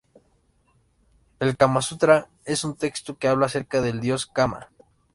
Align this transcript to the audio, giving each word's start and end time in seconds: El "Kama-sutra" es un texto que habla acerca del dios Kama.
El 1.39 1.55
"Kama-sutra" 1.57 2.27
es 2.43 2.63
un 2.63 2.75
texto 2.75 3.19
que 3.19 3.27
habla 3.27 3.45
acerca 3.45 3.81
del 3.81 4.01
dios 4.01 4.25
Kama. 4.25 4.71